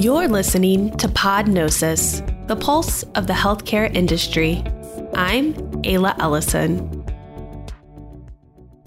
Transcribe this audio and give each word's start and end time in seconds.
You're 0.00 0.28
listening 0.28 0.96
to 0.96 1.08
Podnosis, 1.08 2.26
the 2.48 2.56
pulse 2.56 3.02
of 3.16 3.26
the 3.26 3.34
healthcare 3.34 3.94
industry. 3.94 4.64
I'm 5.12 5.52
Ayla 5.82 6.18
Ellison. 6.18 7.04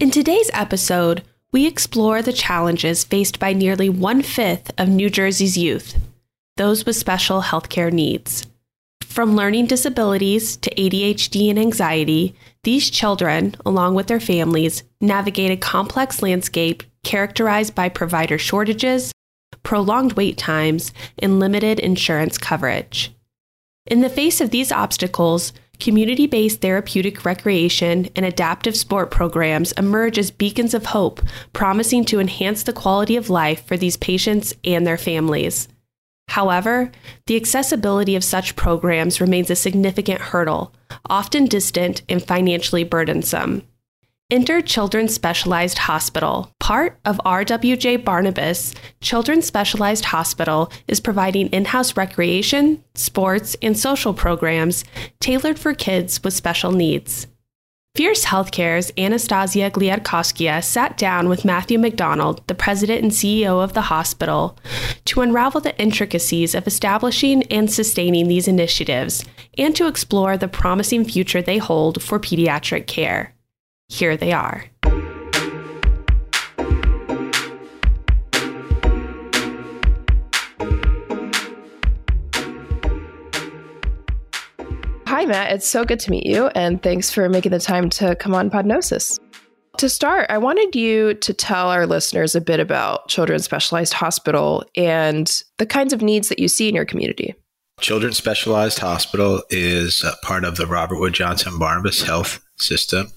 In 0.00 0.10
today's 0.10 0.50
episode, 0.52 1.22
we 1.52 1.68
explore 1.68 2.20
the 2.20 2.32
challenges 2.32 3.04
faced 3.04 3.38
by 3.38 3.52
nearly 3.52 3.88
one 3.88 4.22
fifth 4.22 4.72
of 4.76 4.88
New 4.88 5.08
Jersey's 5.08 5.56
youth, 5.56 5.96
those 6.56 6.84
with 6.84 6.96
special 6.96 7.42
healthcare 7.42 7.92
needs. 7.92 8.44
From 9.04 9.36
learning 9.36 9.66
disabilities 9.66 10.56
to 10.56 10.74
ADHD 10.74 11.48
and 11.48 11.60
anxiety, 11.60 12.34
these 12.64 12.90
children, 12.90 13.54
along 13.64 13.94
with 13.94 14.08
their 14.08 14.18
families, 14.18 14.82
navigate 15.00 15.52
a 15.52 15.56
complex 15.56 16.22
landscape 16.22 16.82
characterized 17.04 17.72
by 17.76 17.88
provider 17.88 18.36
shortages, 18.36 19.12
prolonged 19.64 20.12
wait 20.12 20.38
times, 20.38 20.92
and 21.18 21.40
limited 21.40 21.80
insurance 21.80 22.38
coverage. 22.38 23.12
In 23.86 24.00
the 24.00 24.08
face 24.08 24.40
of 24.40 24.50
these 24.50 24.70
obstacles, 24.70 25.52
community 25.80 26.26
based 26.26 26.60
therapeutic 26.60 27.24
recreation 27.24 28.08
and 28.14 28.24
adaptive 28.24 28.76
sport 28.76 29.10
programs 29.10 29.72
emerge 29.72 30.16
as 30.18 30.30
beacons 30.30 30.72
of 30.72 30.86
hope, 30.86 31.20
promising 31.52 32.04
to 32.04 32.20
enhance 32.20 32.62
the 32.62 32.72
quality 32.72 33.16
of 33.16 33.28
life 33.28 33.66
for 33.66 33.76
these 33.76 33.96
patients 33.96 34.54
and 34.64 34.86
their 34.86 34.96
families. 34.96 35.68
However, 36.28 36.90
the 37.26 37.36
accessibility 37.36 38.16
of 38.16 38.24
such 38.24 38.56
programs 38.56 39.20
remains 39.20 39.50
a 39.50 39.56
significant 39.56 40.20
hurdle, 40.20 40.74
often 41.10 41.44
distant 41.46 42.02
and 42.08 42.22
financially 42.22 42.84
burdensome. 42.84 43.62
Enter 44.30 44.62
Children's 44.62 45.12
Specialized 45.12 45.76
Hospital. 45.76 46.50
Part 46.58 46.98
of 47.04 47.20
RWJ 47.26 48.06
Barnabas, 48.06 48.74
Children's 49.02 49.44
Specialized 49.44 50.06
Hospital 50.06 50.72
is 50.88 50.98
providing 50.98 51.48
in 51.48 51.66
house 51.66 51.94
recreation, 51.94 52.82
sports, 52.94 53.54
and 53.60 53.78
social 53.78 54.14
programs 54.14 54.82
tailored 55.20 55.58
for 55.58 55.74
kids 55.74 56.24
with 56.24 56.32
special 56.32 56.72
needs. 56.72 57.26
Fierce 57.96 58.24
Healthcare's 58.24 58.90
Anastassia 58.92 59.70
Gliadkovskaya 59.70 60.64
sat 60.64 60.96
down 60.96 61.28
with 61.28 61.44
Matthew 61.44 61.78
McDonald, 61.78 62.42
the 62.46 62.54
president 62.54 63.02
and 63.02 63.12
CEO 63.12 63.62
of 63.62 63.74
the 63.74 63.82
hospital, 63.82 64.58
to 65.04 65.20
unravel 65.20 65.60
the 65.60 65.78
intricacies 65.78 66.54
of 66.54 66.66
establishing 66.66 67.42
and 67.52 67.70
sustaining 67.70 68.28
these 68.28 68.48
initiatives 68.48 69.22
and 69.58 69.76
to 69.76 69.86
explore 69.86 70.38
the 70.38 70.48
promising 70.48 71.04
future 71.04 71.42
they 71.42 71.58
hold 71.58 72.02
for 72.02 72.18
pediatric 72.18 72.86
care. 72.86 73.33
Here 73.88 74.16
they 74.16 74.32
are. 74.32 74.64
Hi, 85.06 85.26
Matt. 85.26 85.52
It's 85.52 85.68
so 85.68 85.84
good 85.84 86.00
to 86.00 86.10
meet 86.10 86.26
you, 86.26 86.48
and 86.48 86.82
thanks 86.82 87.10
for 87.10 87.28
making 87.28 87.52
the 87.52 87.60
time 87.60 87.88
to 87.90 88.16
come 88.16 88.34
on 88.34 88.50
Podnosis. 88.50 89.20
To 89.78 89.88
start, 89.88 90.26
I 90.28 90.38
wanted 90.38 90.74
you 90.74 91.14
to 91.14 91.32
tell 91.32 91.68
our 91.68 91.86
listeners 91.86 92.34
a 92.34 92.40
bit 92.40 92.60
about 92.60 93.08
Children's 93.08 93.44
Specialized 93.44 93.92
Hospital 93.92 94.64
and 94.76 95.42
the 95.58 95.66
kinds 95.66 95.92
of 95.92 96.02
needs 96.02 96.28
that 96.28 96.38
you 96.38 96.48
see 96.48 96.68
in 96.68 96.74
your 96.74 96.84
community. 96.84 97.34
Children's 97.84 98.16
Specialized 98.16 98.78
Hospital 98.78 99.42
is 99.50 100.02
uh, 100.02 100.14
part 100.22 100.44
of 100.44 100.56
the 100.56 100.66
Robert 100.66 100.98
Wood 100.98 101.12
Johnson 101.12 101.58
Barnabas 101.58 102.00
Health 102.00 102.42
System 102.56 103.08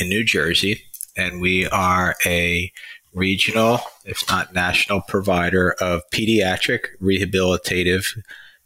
in 0.00 0.08
New 0.08 0.22
Jersey, 0.22 0.84
and 1.16 1.40
we 1.40 1.66
are 1.66 2.14
a 2.24 2.70
regional, 3.12 3.80
if 4.04 4.22
not 4.30 4.54
national, 4.54 5.00
provider 5.00 5.74
of 5.80 6.02
pediatric, 6.14 6.82
rehabilitative, 7.02 8.16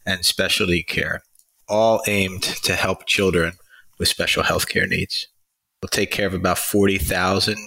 and 0.05 0.23
specialty 0.23 0.83
care, 0.83 1.23
all 1.67 2.03
aimed 2.05 2.43
to 2.43 2.75
help 2.75 3.07
children 3.07 3.53
with 3.97 4.09
special 4.09 4.43
health 4.43 4.69
care 4.69 4.85
needs. 4.85 5.27
We'll 5.81 5.89
take 5.89 6.11
care 6.11 6.27
of 6.27 6.35
about 6.35 6.59
40,000 6.59 7.57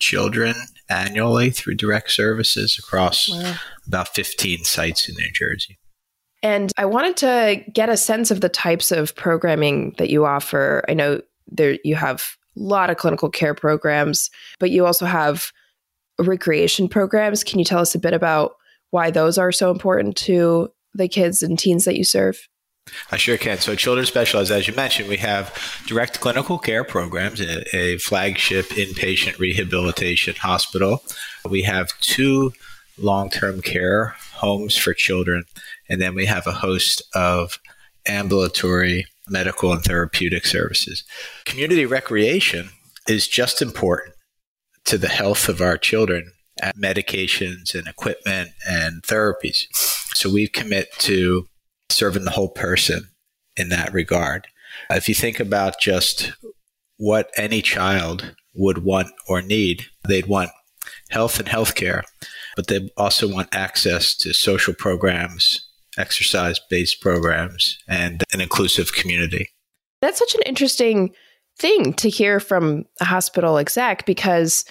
children 0.00 0.56
annually 0.90 1.50
through 1.50 1.76
direct 1.76 2.10
services 2.10 2.76
across 2.76 3.28
wow. 3.28 3.54
about 3.86 4.16
15 4.16 4.64
sites 4.64 5.08
in 5.08 5.14
New 5.14 5.30
Jersey. 5.32 5.78
And 6.42 6.72
I 6.76 6.84
wanted 6.84 7.16
to 7.18 7.62
get 7.72 7.88
a 7.88 7.96
sense 7.96 8.30
of 8.30 8.40
the 8.40 8.48
types 8.48 8.92
of 8.92 9.14
programming 9.16 9.94
that 9.98 10.10
you 10.10 10.26
offer. 10.26 10.84
I 10.88 10.94
know 10.94 11.20
there 11.50 11.78
you 11.84 11.94
have 11.94 12.36
a 12.56 12.60
lot 12.60 12.90
of 12.90 12.96
clinical 12.96 13.30
care 13.30 13.54
programs, 13.54 14.30
but 14.58 14.70
you 14.70 14.86
also 14.86 15.06
have 15.06 15.50
recreation 16.18 16.88
programs. 16.88 17.44
Can 17.44 17.58
you 17.58 17.64
tell 17.64 17.80
us 17.80 17.94
a 17.94 17.98
bit 17.98 18.12
about 18.12 18.56
why 18.90 19.10
those 19.10 19.38
are 19.38 19.52
so 19.52 19.70
important 19.70 20.16
to 20.16 20.70
the 20.94 21.08
kids 21.08 21.42
and 21.42 21.58
teens 21.58 21.84
that 21.84 21.96
you 21.96 22.04
serve? 22.04 22.48
I 23.10 23.16
sure 23.16 23.36
can. 23.36 23.58
So, 23.58 23.74
Children's 23.74 24.08
Specialized, 24.08 24.52
as 24.52 24.68
you 24.68 24.74
mentioned, 24.74 25.08
we 25.08 25.16
have 25.16 25.52
direct 25.86 26.20
clinical 26.20 26.56
care 26.56 26.84
programs, 26.84 27.40
a, 27.40 27.76
a 27.76 27.98
flagship 27.98 28.66
inpatient 28.66 29.38
rehabilitation 29.38 30.36
hospital. 30.36 31.02
We 31.48 31.62
have 31.62 31.90
two 32.00 32.52
long 32.98 33.30
term 33.30 33.60
care 33.60 34.14
homes 34.34 34.76
for 34.76 34.94
children, 34.94 35.44
and 35.88 36.00
then 36.00 36.14
we 36.14 36.26
have 36.26 36.46
a 36.46 36.52
host 36.52 37.02
of 37.14 37.58
ambulatory 38.06 39.06
medical 39.28 39.72
and 39.72 39.82
therapeutic 39.82 40.46
services. 40.46 41.04
Community 41.44 41.84
recreation 41.84 42.70
is 43.08 43.26
just 43.26 43.60
important 43.60 44.14
to 44.84 44.98
the 44.98 45.08
health 45.08 45.48
of 45.48 45.60
our 45.60 45.76
children 45.76 46.32
at 46.62 46.76
medications 46.76 47.74
and 47.74 47.86
equipment 47.86 48.50
and 48.66 49.02
therapies. 49.02 49.66
So 50.14 50.30
we 50.30 50.48
commit 50.48 50.92
to 51.00 51.46
serving 51.90 52.24
the 52.24 52.30
whole 52.30 52.48
person 52.48 53.08
in 53.56 53.68
that 53.70 53.92
regard. 53.92 54.46
If 54.90 55.08
you 55.08 55.14
think 55.14 55.40
about 55.40 55.80
just 55.80 56.32
what 56.96 57.30
any 57.36 57.62
child 57.62 58.34
would 58.54 58.78
want 58.78 59.08
or 59.28 59.42
need, 59.42 59.86
they'd 60.06 60.26
want 60.26 60.50
health 61.10 61.38
and 61.38 61.48
healthcare, 61.48 62.02
but 62.56 62.66
they 62.66 62.90
also 62.96 63.32
want 63.32 63.54
access 63.54 64.16
to 64.16 64.32
social 64.32 64.74
programs, 64.74 65.68
exercise 65.96 66.58
based 66.70 67.00
programs, 67.00 67.78
and 67.86 68.24
an 68.32 68.40
inclusive 68.40 68.92
community. 68.94 69.50
That's 70.00 70.18
such 70.18 70.34
an 70.34 70.42
interesting 70.46 71.14
thing 71.58 71.92
to 71.94 72.08
hear 72.08 72.40
from 72.40 72.84
a 73.00 73.04
hospital 73.04 73.58
exec 73.58 74.04
because 74.06 74.64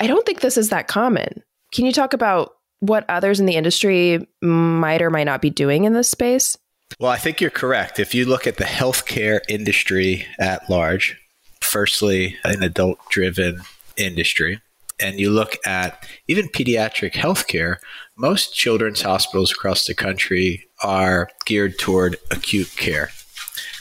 I 0.00 0.06
don't 0.06 0.26
think 0.26 0.40
this 0.40 0.56
is 0.56 0.70
that 0.70 0.88
common. 0.88 1.42
Can 1.72 1.86
you 1.86 1.92
talk 1.92 2.12
about 2.12 2.52
what 2.80 3.04
others 3.08 3.40
in 3.40 3.46
the 3.46 3.56
industry 3.56 4.26
might 4.40 5.02
or 5.02 5.10
might 5.10 5.24
not 5.24 5.42
be 5.42 5.50
doing 5.50 5.84
in 5.84 5.92
this 5.92 6.08
space? 6.08 6.56
Well, 6.98 7.10
I 7.10 7.16
think 7.16 7.40
you're 7.40 7.50
correct. 7.50 7.98
If 7.98 8.14
you 8.14 8.24
look 8.24 8.46
at 8.46 8.56
the 8.56 8.64
healthcare 8.64 9.40
industry 9.48 10.26
at 10.38 10.68
large, 10.70 11.18
firstly, 11.60 12.36
an 12.44 12.62
adult 12.62 12.98
driven 13.10 13.60
industry, 13.96 14.60
and 15.00 15.20
you 15.20 15.30
look 15.30 15.56
at 15.66 16.06
even 16.26 16.48
pediatric 16.48 17.12
healthcare, 17.12 17.76
most 18.16 18.54
children's 18.54 19.02
hospitals 19.02 19.52
across 19.52 19.86
the 19.86 19.94
country 19.94 20.68
are 20.82 21.28
geared 21.46 21.78
toward 21.78 22.16
acute 22.30 22.74
care. 22.76 23.10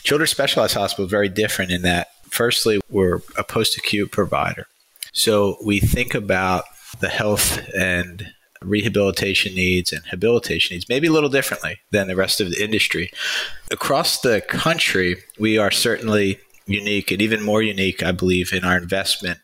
Children's 0.03 0.31
Specialized 0.31 0.75
hospitals 0.75 1.11
very 1.11 1.29
different 1.29 1.71
in 1.71 1.81
that, 1.81 2.07
firstly, 2.29 2.79
we're 2.89 3.21
a 3.37 3.43
post 3.43 3.77
acute 3.77 4.11
provider. 4.11 4.67
So 5.11 5.57
we 5.65 5.79
think 5.79 6.13
about 6.13 6.65
the 6.99 7.09
health 7.09 7.59
and 7.75 8.27
rehabilitation 8.61 9.53
needs 9.53 9.91
and 9.91 10.03
habilitation 10.05 10.75
needs 10.75 10.89
maybe 10.89 11.07
a 11.07 11.11
little 11.11 11.29
differently 11.29 11.77
than 11.91 12.07
the 12.07 12.15
rest 12.15 12.41
of 12.41 12.49
the 12.49 12.63
industry. 12.63 13.11
Across 13.71 14.21
the 14.21 14.41
country, 14.41 15.17
we 15.39 15.57
are 15.57 15.71
certainly 15.71 16.39
unique 16.65 17.11
and 17.11 17.21
even 17.21 17.41
more 17.41 17.61
unique, 17.61 18.03
I 18.03 18.11
believe, 18.11 18.53
in 18.53 18.63
our 18.63 18.77
investment 18.77 19.39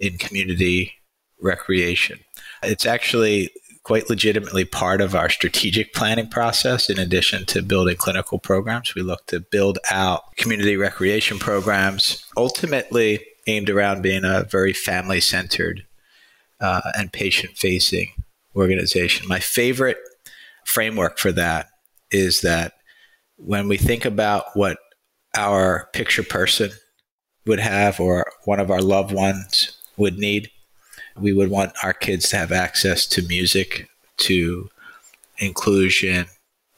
in 0.00 0.18
community 0.18 0.94
recreation. 1.40 2.20
It's 2.62 2.86
actually 2.86 3.50
quite 3.82 4.10
legitimately 4.10 4.64
part 4.64 5.00
of 5.00 5.14
our 5.14 5.30
strategic 5.30 5.94
planning 5.94 6.28
process. 6.28 6.90
In 6.90 6.98
addition 6.98 7.46
to 7.46 7.62
building 7.62 7.96
clinical 7.96 8.38
programs, 8.38 8.94
we 8.94 9.02
look 9.02 9.26
to 9.28 9.40
build 9.40 9.78
out 9.90 10.36
community 10.36 10.76
recreation 10.76 11.38
programs, 11.38 12.24
ultimately 12.36 13.24
aimed 13.46 13.70
around 13.70 14.02
being 14.02 14.24
a 14.24 14.44
very 14.44 14.74
family 14.74 15.20
centered 15.20 15.86
uh, 16.60 16.82
and 16.98 17.12
patient 17.12 17.56
facing 17.56 18.08
organization. 18.54 19.26
My 19.26 19.38
favorite 19.38 19.96
framework 20.64 21.18
for 21.18 21.32
that 21.32 21.68
is 22.10 22.42
that 22.42 22.74
when 23.36 23.68
we 23.68 23.78
think 23.78 24.04
about 24.04 24.44
what 24.54 24.76
our 25.34 25.88
picture 25.92 26.22
person 26.22 26.70
would 27.46 27.60
have 27.60 28.00
or 28.00 28.30
one 28.44 28.60
of 28.60 28.70
our 28.70 28.82
loved 28.82 29.12
ones 29.12 29.78
would 29.96 30.18
need, 30.18 30.50
we 31.20 31.32
would 31.32 31.50
want 31.50 31.72
our 31.82 31.92
kids 31.92 32.28
to 32.30 32.36
have 32.36 32.52
access 32.52 33.06
to 33.06 33.26
music, 33.26 33.88
to 34.18 34.68
inclusion. 35.38 36.26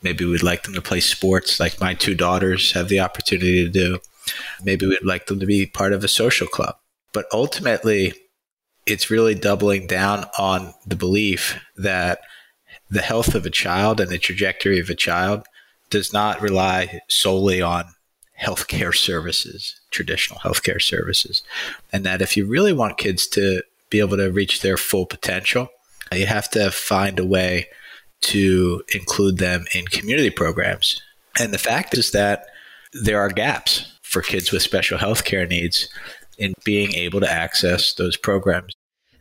Maybe 0.02 0.25
we'd 0.25 0.42
like 0.42 0.62
them 0.62 0.75
to 0.75 0.82
play 0.82 1.00
sports, 1.00 1.60
like 1.60 1.81
my 1.81 1.94
two 1.94 2.14
daughters 2.14 2.72
have 2.72 2.88
the 2.88 3.00
opportunity 3.00 3.64
to 3.64 3.70
do. 3.70 3.98
Maybe 4.62 4.87
we'd 4.87 5.04
like 5.04 5.26
them 5.26 5.40
to 5.40 5.46
be 5.46 5.66
part 5.66 5.92
of 5.92 6.04
a 6.04 6.08
social 6.08 6.46
club. 6.46 6.76
But 7.12 7.26
ultimately, 7.32 8.14
it's 8.87 9.10
really 9.10 9.34
doubling 9.34 9.87
down 9.87 10.26
on 10.38 10.75
the 10.86 10.96
belief 10.96 11.58
that 11.76 12.20
the 12.88 13.02
health 13.02 13.34
of 13.34 13.46
a 13.46 13.50
child 13.50 14.00
and 14.00 14.10
the 14.10 14.19
trajectory 14.19 14.78
of 14.78 14.90
a 14.90 14.94
child 14.94 15.46
does 15.90 16.12
not 16.12 16.40
rely 16.40 17.00
solely 17.08 17.60
on 17.60 17.84
healthcare 18.40 18.94
services, 18.94 19.81
traditional 19.90 20.40
healthcare 20.40 20.81
services. 20.81 21.43
And 21.93 22.04
that 22.04 22.22
if 22.22 22.36
you 22.36 22.46
really 22.46 22.72
want 22.72 22.96
kids 22.96 23.26
to 23.28 23.62
be 23.90 24.00
able 24.00 24.16
to 24.16 24.31
reach 24.31 24.62
their 24.62 24.76
full 24.76 25.06
potential, 25.06 25.69
you 26.12 26.26
have 26.26 26.50
to 26.50 26.70
find 26.70 27.19
a 27.19 27.25
way 27.25 27.69
to 28.22 28.82
include 28.94 29.38
them 29.38 29.64
in 29.75 29.87
community 29.87 30.31
programs. 30.31 31.00
And 31.38 31.52
the 31.52 31.58
fact 31.58 31.96
is 31.96 32.12
that 32.12 32.46
there 32.92 33.20
are 33.20 33.28
gaps 33.28 33.92
for 34.02 34.22
kids 34.22 34.50
with 34.50 34.62
special 34.62 34.98
health 34.98 35.25
care 35.25 35.46
needs 35.46 35.88
in 36.38 36.54
being 36.64 36.92
able 36.94 37.20
to 37.20 37.31
access 37.31 37.94
those 37.94 38.16
programs. 38.16 38.72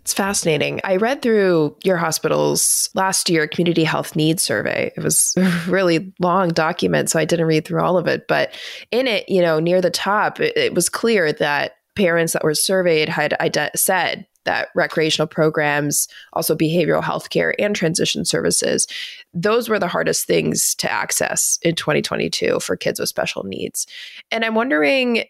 It's 0.02 0.14
fascinating. 0.14 0.80
I 0.84 0.96
read 0.96 1.22
through 1.22 1.76
your 1.84 1.98
hospital's 1.98 2.90
last 2.96 3.30
year 3.30 3.48
community 3.48 3.84
health 3.84 4.16
needs 4.16 4.42
survey. 4.42 4.92
It 4.98 5.04
was 5.04 5.36
a 5.38 5.52
really 5.68 6.12
long 6.20 6.50
document, 6.50 7.12
so 7.12 7.20
I 7.20 7.26
didn't 7.26 7.46
read 7.46 7.66
through 7.66 7.84
all 7.84 7.98
of 7.98 8.08
it. 8.08 8.28
But 8.28 8.54
in 8.92 9.06
it, 9.06 9.30
you 9.30 9.42
know, 9.42 9.60
near 9.60 9.82
the 9.82 9.92
top, 9.92 10.40
it, 10.40 10.58
it 10.58 10.74
was 10.74 10.90
clear 10.90 11.32
that 11.34 11.74
parents 11.96 12.34
that 12.34 12.44
were 12.44 12.56
surveyed 12.56 13.10
had 13.10 13.36
ide- 13.40 13.72
said 13.76 14.26
that 14.46 14.70
recreational 14.76 15.28
programs, 15.28 16.08
also 16.34 16.56
behavioral 16.56 17.04
health 17.04 17.30
care 17.30 17.54
and 17.60 17.76
transition 17.76 18.26
services, 18.26 18.88
those 19.34 19.70
were 19.70 19.80
the 19.80 19.88
hardest 19.88 20.26
things 20.26 20.76
to 20.76 20.92
access 20.92 21.60
in 21.62 21.76
2022 21.76 22.60
for 22.60 22.76
kids 22.76 23.00
with 23.00 23.10
special 23.10 23.44
needs. 23.44 23.86
And 24.32 24.46
I'm 24.46 24.56
wondering 24.56 25.26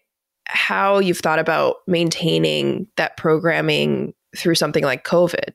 how 0.46 1.00
you've 1.00 1.20
thought 1.20 1.40
about 1.40 1.78
maintaining 1.88 2.88
that 2.98 3.18
programming 3.18 4.14
through 4.36 4.56
something 4.56 4.84
like 4.84 5.06
COVID? 5.06 5.54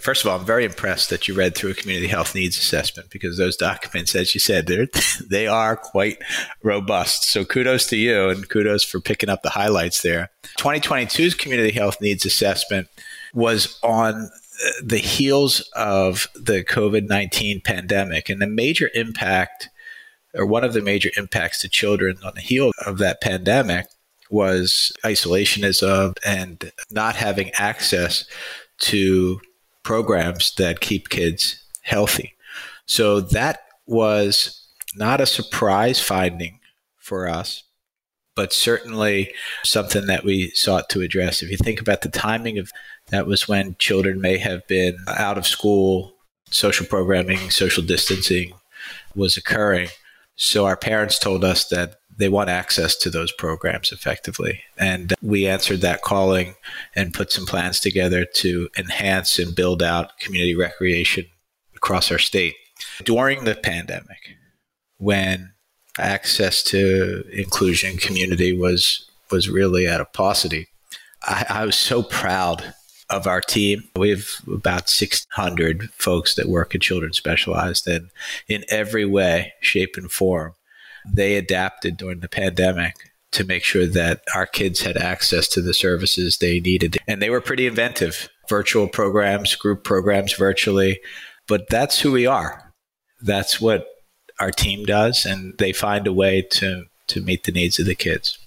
First 0.00 0.24
of 0.24 0.30
all, 0.30 0.38
I'm 0.38 0.46
very 0.46 0.64
impressed 0.64 1.10
that 1.10 1.26
you 1.26 1.34
read 1.34 1.56
through 1.56 1.70
a 1.70 1.74
community 1.74 2.06
health 2.06 2.32
needs 2.32 2.56
assessment 2.56 3.10
because 3.10 3.36
those 3.36 3.56
documents, 3.56 4.14
as 4.14 4.32
you 4.32 4.38
said, 4.38 4.66
they're, 4.66 4.86
they 5.28 5.48
are 5.48 5.76
quite 5.76 6.22
robust. 6.62 7.24
So 7.24 7.44
kudos 7.44 7.86
to 7.86 7.96
you 7.96 8.28
and 8.28 8.48
kudos 8.48 8.84
for 8.84 9.00
picking 9.00 9.28
up 9.28 9.42
the 9.42 9.50
highlights 9.50 10.02
there. 10.02 10.30
2022's 10.58 11.34
community 11.34 11.72
health 11.72 12.00
needs 12.00 12.24
assessment 12.24 12.86
was 13.34 13.76
on 13.82 14.14
uh, 14.14 14.70
the 14.82 14.98
heels 14.98 15.68
of 15.74 16.28
the 16.34 16.62
COVID 16.62 17.08
19 17.08 17.60
pandemic 17.62 18.28
and 18.28 18.40
the 18.40 18.46
major 18.46 18.90
impact, 18.94 19.68
or 20.32 20.46
one 20.46 20.62
of 20.62 20.74
the 20.74 20.80
major 20.80 21.10
impacts 21.16 21.60
to 21.62 21.68
children 21.68 22.18
on 22.24 22.32
the 22.36 22.40
heel 22.40 22.70
of 22.86 22.98
that 22.98 23.20
pandemic 23.20 23.86
was 24.30 24.92
isolationism 25.04 26.16
and 26.24 26.70
not 26.90 27.16
having 27.16 27.50
access 27.54 28.24
to 28.78 29.40
programs 29.88 30.54
that 30.56 30.80
keep 30.80 31.08
kids 31.08 31.64
healthy. 31.80 32.34
So 32.84 33.20
that 33.20 33.60
was 33.86 34.68
not 34.94 35.22
a 35.22 35.24
surprise 35.24 35.98
finding 35.98 36.60
for 36.98 37.26
us, 37.26 37.62
but 38.36 38.52
certainly 38.52 39.32
something 39.62 40.04
that 40.04 40.24
we 40.24 40.50
sought 40.50 40.90
to 40.90 41.00
address. 41.00 41.42
If 41.42 41.50
you 41.50 41.56
think 41.56 41.80
about 41.80 42.02
the 42.02 42.10
timing 42.10 42.58
of 42.58 42.70
that 43.06 43.26
was 43.26 43.48
when 43.48 43.76
children 43.78 44.20
may 44.20 44.36
have 44.36 44.68
been 44.68 44.98
out 45.08 45.38
of 45.38 45.46
school, 45.46 46.12
social 46.50 46.84
programming, 46.84 47.48
social 47.48 47.82
distancing 47.82 48.52
was 49.14 49.38
occurring. 49.38 49.88
So 50.36 50.66
our 50.66 50.76
parents 50.76 51.18
told 51.18 51.44
us 51.44 51.66
that 51.70 51.97
they 52.18 52.28
want 52.28 52.50
access 52.50 52.96
to 52.96 53.10
those 53.10 53.32
programs 53.32 53.92
effectively. 53.92 54.60
And 54.76 55.14
we 55.22 55.46
answered 55.46 55.80
that 55.80 56.02
calling 56.02 56.54
and 56.94 57.14
put 57.14 57.32
some 57.32 57.46
plans 57.46 57.80
together 57.80 58.24
to 58.36 58.68
enhance 58.76 59.38
and 59.38 59.54
build 59.54 59.82
out 59.82 60.18
community 60.18 60.54
recreation 60.54 61.26
across 61.76 62.10
our 62.10 62.18
state. 62.18 62.54
During 63.04 63.44
the 63.44 63.54
pandemic, 63.54 64.36
when 64.98 65.52
access 65.98 66.62
to 66.64 67.24
inclusion 67.32 67.96
community 67.96 68.52
was 68.52 69.04
was 69.30 69.48
really 69.48 69.86
at 69.86 70.00
a 70.00 70.06
paucity, 70.06 70.68
I, 71.22 71.46
I 71.48 71.66
was 71.66 71.76
so 71.76 72.02
proud 72.02 72.74
of 73.10 73.26
our 73.26 73.40
team. 73.40 73.84
We 73.96 74.10
have 74.10 74.26
about 74.46 74.88
600 74.88 75.90
folks 75.92 76.34
that 76.34 76.48
work 76.48 76.74
at 76.74 76.80
Children 76.80 77.12
Specialized, 77.12 77.86
and 77.86 78.10
in 78.48 78.64
every 78.68 79.04
way, 79.04 79.54
shape, 79.60 79.96
and 79.96 80.10
form, 80.10 80.54
they 81.12 81.36
adapted 81.36 81.96
during 81.96 82.20
the 82.20 82.28
pandemic 82.28 82.94
to 83.32 83.44
make 83.44 83.62
sure 83.62 83.86
that 83.86 84.22
our 84.34 84.46
kids 84.46 84.80
had 84.80 84.96
access 84.96 85.48
to 85.48 85.60
the 85.60 85.74
services 85.74 86.38
they 86.38 86.60
needed. 86.60 86.98
And 87.06 87.20
they 87.20 87.30
were 87.30 87.40
pretty 87.40 87.66
inventive 87.66 88.28
virtual 88.48 88.88
programs, 88.88 89.54
group 89.54 89.84
programs 89.84 90.32
virtually. 90.32 91.00
But 91.46 91.68
that's 91.68 92.00
who 92.00 92.12
we 92.12 92.26
are. 92.26 92.72
That's 93.20 93.60
what 93.60 93.86
our 94.40 94.50
team 94.50 94.84
does. 94.84 95.26
And 95.26 95.56
they 95.58 95.72
find 95.72 96.06
a 96.06 96.12
way 96.12 96.42
to, 96.52 96.84
to 97.08 97.20
meet 97.20 97.44
the 97.44 97.52
needs 97.52 97.78
of 97.78 97.86
the 97.86 97.94
kids. 97.94 98.38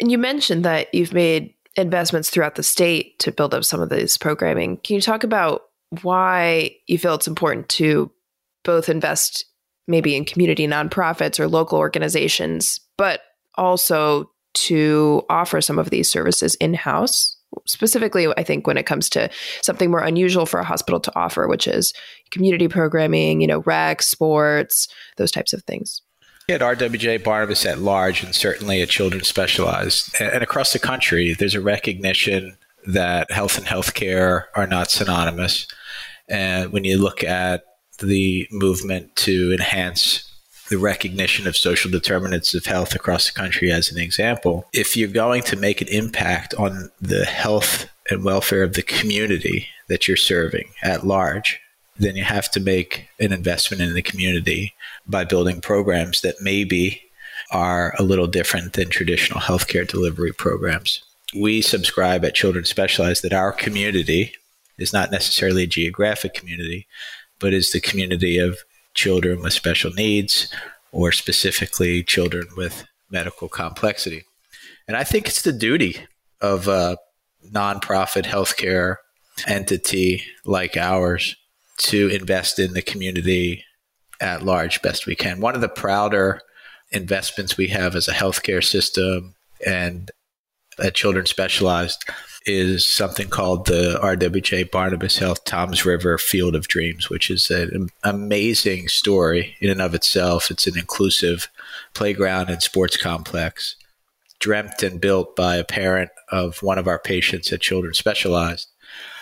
And 0.00 0.10
you 0.10 0.18
mentioned 0.18 0.64
that 0.64 0.92
you've 0.92 1.14
made 1.14 1.54
investments 1.76 2.30
throughout 2.30 2.54
the 2.54 2.62
state 2.62 3.18
to 3.20 3.32
build 3.32 3.54
up 3.54 3.64
some 3.64 3.80
of 3.80 3.90
this 3.90 4.18
programming. 4.18 4.78
Can 4.78 4.94
you 4.96 5.02
talk 5.02 5.24
about 5.24 5.62
why 6.02 6.76
you 6.86 6.98
feel 6.98 7.14
it's 7.14 7.28
important 7.28 7.68
to 7.68 8.10
both 8.64 8.88
invest 8.88 9.44
maybe 9.86 10.16
in 10.16 10.24
community 10.24 10.66
nonprofits 10.66 11.38
or 11.38 11.48
local 11.48 11.78
organizations, 11.78 12.80
but 12.96 13.20
also 13.56 14.30
to 14.54 15.22
offer 15.28 15.60
some 15.60 15.78
of 15.78 15.90
these 15.90 16.10
services 16.10 16.54
in 16.56 16.74
house. 16.74 17.36
Specifically, 17.66 18.26
I 18.36 18.42
think 18.42 18.66
when 18.66 18.76
it 18.76 18.86
comes 18.86 19.08
to 19.10 19.30
something 19.62 19.90
more 19.90 20.02
unusual 20.02 20.46
for 20.46 20.60
a 20.60 20.64
hospital 20.64 21.00
to 21.00 21.12
offer, 21.16 21.46
which 21.46 21.66
is 21.68 21.92
community 22.30 22.68
programming, 22.68 23.40
you 23.40 23.46
know, 23.46 23.62
rec, 23.66 24.02
sports, 24.02 24.88
those 25.16 25.30
types 25.30 25.52
of 25.52 25.62
things. 25.64 26.02
At 26.48 26.60
RWJ 26.60 27.24
Barnabas 27.24 27.66
at 27.66 27.80
large, 27.80 28.22
and 28.22 28.34
certainly 28.34 28.80
at 28.80 28.88
Children's 28.88 29.28
Specialized, 29.28 30.14
and 30.20 30.42
across 30.42 30.72
the 30.72 30.78
country, 30.78 31.34
there's 31.34 31.54
a 31.54 31.60
recognition 31.60 32.56
that 32.86 33.30
health 33.30 33.58
and 33.58 33.66
healthcare 33.66 34.44
are 34.54 34.66
not 34.66 34.90
synonymous. 34.90 35.66
And 36.28 36.72
when 36.72 36.84
you 36.84 36.98
look 36.98 37.24
at 37.24 37.64
the 37.98 38.48
movement 38.50 39.14
to 39.16 39.52
enhance 39.52 40.30
the 40.68 40.78
recognition 40.78 41.46
of 41.46 41.56
social 41.56 41.90
determinants 41.90 42.54
of 42.54 42.66
health 42.66 42.94
across 42.94 43.26
the 43.26 43.38
country 43.38 43.70
as 43.70 43.90
an 43.90 43.98
example. 43.98 44.66
If 44.72 44.96
you're 44.96 45.08
going 45.08 45.42
to 45.44 45.56
make 45.56 45.80
an 45.80 45.88
impact 45.88 46.54
on 46.54 46.90
the 47.00 47.24
health 47.24 47.88
and 48.10 48.24
welfare 48.24 48.62
of 48.62 48.74
the 48.74 48.82
community 48.82 49.68
that 49.88 50.08
you're 50.08 50.16
serving 50.16 50.68
at 50.82 51.06
large, 51.06 51.60
then 51.98 52.16
you 52.16 52.24
have 52.24 52.50
to 52.50 52.60
make 52.60 53.08
an 53.20 53.32
investment 53.32 53.82
in 53.82 53.94
the 53.94 54.02
community 54.02 54.74
by 55.06 55.24
building 55.24 55.60
programs 55.60 56.20
that 56.20 56.36
maybe 56.40 57.02
are 57.52 57.94
a 57.98 58.02
little 58.02 58.26
different 58.26 58.72
than 58.72 58.88
traditional 58.88 59.40
healthcare 59.40 59.86
delivery 59.86 60.32
programs. 60.32 61.02
We 61.34 61.62
subscribe 61.62 62.24
at 62.24 62.34
Children 62.34 62.64
Specialized 62.64 63.22
that 63.22 63.32
our 63.32 63.52
community 63.52 64.32
is 64.78 64.92
not 64.92 65.10
necessarily 65.10 65.62
a 65.62 65.68
geographic 65.68 66.34
community, 66.34 66.86
but 67.38 67.52
is 67.52 67.72
the 67.72 67.80
community 67.80 68.38
of 68.38 68.58
children 68.94 69.42
with 69.42 69.52
special 69.52 69.92
needs 69.92 70.52
or 70.92 71.12
specifically 71.12 72.02
children 72.02 72.46
with 72.56 72.84
medical 73.10 73.48
complexity. 73.48 74.24
And 74.88 74.96
I 74.96 75.04
think 75.04 75.26
it's 75.26 75.42
the 75.42 75.52
duty 75.52 76.06
of 76.40 76.68
a 76.68 76.96
nonprofit 77.52 78.24
healthcare 78.24 78.96
entity 79.46 80.22
like 80.44 80.76
ours 80.76 81.36
to 81.78 82.08
invest 82.08 82.58
in 82.58 82.72
the 82.72 82.82
community 82.82 83.64
at 84.20 84.42
large 84.42 84.80
best 84.82 85.06
we 85.06 85.14
can. 85.14 85.40
One 85.40 85.54
of 85.54 85.60
the 85.60 85.68
prouder 85.68 86.40
investments 86.90 87.56
we 87.56 87.68
have 87.68 87.94
as 87.94 88.08
a 88.08 88.12
healthcare 88.12 88.64
system 88.64 89.34
and 89.64 90.10
at 90.82 90.94
Children 90.94 91.26
Specialized 91.26 92.04
is 92.46 92.86
something 92.86 93.28
called 93.28 93.66
the 93.66 93.98
RWJ 94.00 94.70
Barnabas 94.70 95.18
Health 95.18 95.44
Toms 95.44 95.84
River 95.84 96.16
Field 96.16 96.54
of 96.54 96.68
Dreams, 96.68 97.10
which 97.10 97.28
is 97.28 97.50
an 97.50 97.88
amazing 98.04 98.86
story 98.88 99.56
in 99.60 99.68
and 99.68 99.82
of 99.82 99.94
itself. 99.94 100.50
It's 100.50 100.68
an 100.68 100.78
inclusive 100.78 101.48
playground 101.92 102.48
and 102.48 102.62
sports 102.62 102.96
complex, 102.96 103.74
dreamt 104.38 104.82
and 104.84 105.00
built 105.00 105.34
by 105.34 105.56
a 105.56 105.64
parent 105.64 106.10
of 106.30 106.62
one 106.62 106.78
of 106.78 106.86
our 106.86 107.00
patients 107.00 107.52
at 107.52 107.60
Children 107.60 107.94
Specialized, 107.94 108.68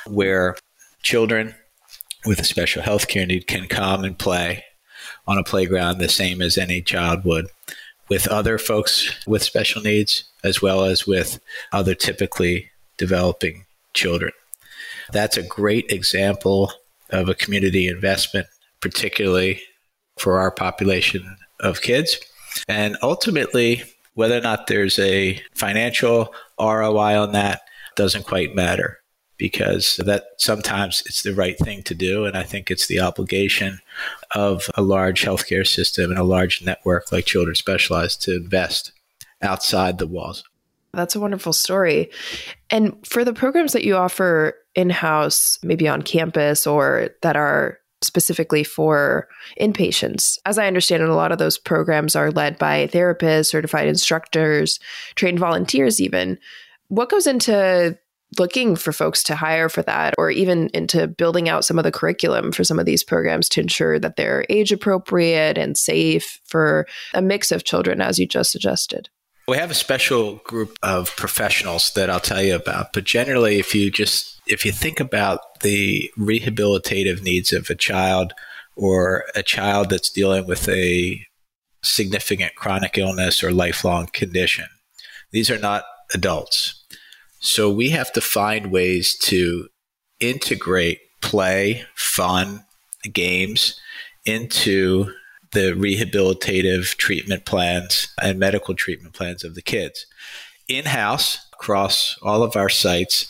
where 0.06 0.56
children 1.02 1.54
with 2.26 2.40
a 2.40 2.44
special 2.44 2.82
health 2.82 3.08
care 3.08 3.26
need 3.26 3.46
can 3.46 3.66
come 3.66 4.04
and 4.04 4.18
play 4.18 4.64
on 5.26 5.38
a 5.38 5.44
playground 5.44 5.98
the 5.98 6.08
same 6.08 6.42
as 6.42 6.58
any 6.58 6.82
child 6.82 7.24
would 7.24 7.46
with 8.08 8.28
other 8.28 8.58
folks 8.58 9.14
with 9.26 9.42
special 9.42 9.80
needs 9.82 10.24
as 10.42 10.60
well 10.60 10.84
as 10.84 11.06
with 11.06 11.40
other 11.72 11.94
typically 11.94 12.70
developing 12.96 13.64
children. 13.92 14.32
That's 15.12 15.36
a 15.36 15.42
great 15.42 15.90
example 15.90 16.72
of 17.10 17.28
a 17.28 17.34
community 17.34 17.88
investment, 17.88 18.46
particularly 18.80 19.60
for 20.16 20.38
our 20.38 20.50
population 20.50 21.36
of 21.60 21.82
kids. 21.82 22.18
And 22.68 22.96
ultimately, 23.02 23.82
whether 24.14 24.38
or 24.38 24.40
not 24.40 24.66
there's 24.66 24.98
a 24.98 25.40
financial 25.54 26.32
ROI 26.58 27.18
on 27.20 27.32
that 27.32 27.62
doesn't 27.96 28.26
quite 28.26 28.54
matter. 28.54 29.00
because 29.36 29.96
that 29.96 30.24
sometimes 30.38 31.02
it's 31.06 31.22
the 31.22 31.34
right 31.34 31.58
thing 31.58 31.82
to 31.82 31.94
do. 31.94 32.24
And 32.24 32.36
I 32.36 32.42
think 32.42 32.70
it's 32.70 32.86
the 32.86 33.00
obligation 33.00 33.80
of 34.34 34.70
a 34.74 34.82
large 34.82 35.22
healthcare 35.24 35.66
system 35.66 36.10
and 36.10 36.18
a 36.18 36.24
large 36.24 36.62
network 36.62 37.10
like 37.10 37.26
Children 37.26 37.54
Specialized 37.56 38.22
to 38.22 38.36
invest 38.36 38.92
outside 39.42 39.98
the 39.98 40.06
walls. 40.06 40.44
That's 40.94 41.14
a 41.14 41.20
wonderful 41.20 41.52
story. 41.52 42.10
And 42.70 42.96
for 43.06 43.24
the 43.24 43.32
programs 43.32 43.72
that 43.72 43.84
you 43.84 43.96
offer 43.96 44.54
in 44.74 44.90
house, 44.90 45.58
maybe 45.62 45.88
on 45.88 46.02
campus, 46.02 46.66
or 46.66 47.10
that 47.22 47.36
are 47.36 47.78
specifically 48.02 48.64
for 48.64 49.28
inpatients. 49.60 50.38
As 50.44 50.58
I 50.58 50.66
understand 50.66 51.02
it, 51.02 51.08
a 51.08 51.14
lot 51.14 51.32
of 51.32 51.38
those 51.38 51.58
programs 51.58 52.14
are 52.14 52.30
led 52.30 52.58
by 52.58 52.86
therapists, 52.88 53.46
certified 53.46 53.88
instructors, 53.88 54.78
trained 55.14 55.38
volunteers, 55.38 56.00
even. 56.00 56.38
What 56.88 57.08
goes 57.08 57.26
into 57.26 57.98
looking 58.38 58.76
for 58.76 58.92
folks 58.92 59.22
to 59.22 59.36
hire 59.36 59.68
for 59.68 59.82
that, 59.82 60.14
or 60.18 60.30
even 60.30 60.68
into 60.74 61.06
building 61.06 61.48
out 61.48 61.64
some 61.64 61.78
of 61.78 61.84
the 61.84 61.92
curriculum 61.92 62.52
for 62.52 62.64
some 62.64 62.78
of 62.78 62.86
these 62.86 63.04
programs 63.04 63.48
to 63.50 63.60
ensure 63.60 63.98
that 63.98 64.16
they're 64.16 64.44
age 64.48 64.72
appropriate 64.72 65.56
and 65.56 65.76
safe 65.76 66.40
for 66.44 66.86
a 67.14 67.22
mix 67.22 67.52
of 67.52 67.64
children, 67.64 68.00
as 68.00 68.18
you 68.18 68.26
just 68.26 68.50
suggested? 68.50 69.08
We 69.46 69.58
have 69.58 69.70
a 69.70 69.74
special 69.74 70.36
group 70.36 70.78
of 70.82 71.14
professionals 71.16 71.92
that 71.94 72.08
I'll 72.08 72.20
tell 72.20 72.42
you 72.42 72.54
about, 72.54 72.94
but 72.94 73.04
generally, 73.04 73.58
if 73.58 73.74
you 73.74 73.90
just 73.90 74.40
if 74.46 74.64
you 74.64 74.72
think 74.72 75.00
about 75.00 75.60
the 75.60 76.10
rehabilitative 76.18 77.22
needs 77.22 77.52
of 77.52 77.68
a 77.68 77.74
child 77.74 78.32
or 78.74 79.24
a 79.34 79.42
child 79.42 79.90
that's 79.90 80.10
dealing 80.10 80.46
with 80.46 80.68
a 80.68 81.26
significant 81.82 82.54
chronic 82.54 82.96
illness 82.96 83.44
or 83.44 83.52
lifelong 83.52 84.06
condition, 84.06 84.66
these 85.30 85.50
are 85.50 85.58
not 85.58 85.84
adults. 86.14 86.82
So 87.40 87.70
we 87.70 87.90
have 87.90 88.12
to 88.14 88.22
find 88.22 88.72
ways 88.72 89.14
to 89.24 89.68
integrate 90.20 91.00
play, 91.20 91.84
fun, 91.94 92.64
games 93.12 93.78
into 94.24 95.12
the 95.54 95.72
rehabilitative 95.72 96.96
treatment 96.96 97.44
plans 97.44 98.08
and 98.20 98.38
medical 98.38 98.74
treatment 98.74 99.14
plans 99.14 99.42
of 99.44 99.54
the 99.54 99.62
kids. 99.62 100.06
In 100.68 100.84
house, 100.84 101.38
across 101.52 102.18
all 102.22 102.42
of 102.42 102.56
our 102.56 102.68
sites, 102.68 103.26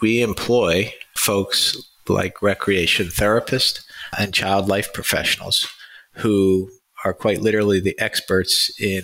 we 0.00 0.22
employ 0.22 0.92
folks 1.16 1.76
like 2.08 2.42
recreation 2.42 3.06
therapists 3.06 3.84
and 4.18 4.34
child 4.34 4.68
life 4.68 4.92
professionals 4.92 5.68
who 6.14 6.70
are 7.04 7.14
quite 7.14 7.40
literally 7.40 7.80
the 7.80 7.98
experts 7.98 8.70
in 8.80 9.02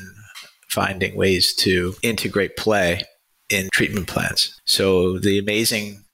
finding 0.68 1.16
ways 1.16 1.54
to 1.54 1.94
integrate 2.02 2.56
play 2.56 3.02
in 3.48 3.68
treatment 3.72 4.06
plans. 4.06 4.58
So 4.64 5.18
the 5.18 5.38
amazing 5.38 6.04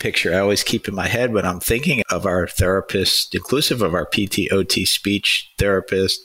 picture. 0.00 0.34
I 0.34 0.38
always 0.38 0.62
keep 0.62 0.88
in 0.88 0.94
my 0.94 1.08
head 1.08 1.32
when 1.32 1.44
I'm 1.44 1.60
thinking 1.60 2.02
of 2.10 2.26
our 2.26 2.46
therapists, 2.46 3.34
inclusive 3.34 3.82
of 3.82 3.94
our 3.94 4.06
PT, 4.06 4.50
OT, 4.52 4.84
speech 4.84 5.52
therapist, 5.58 6.20